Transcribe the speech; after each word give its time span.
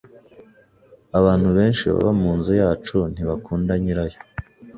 Abantu 1.19 1.47
benshi 1.57 1.83
baba 1.93 2.11
munzu 2.21 2.51
yacu 2.61 2.97
ntibakunda 3.13 3.71
nyirayo. 3.83 4.19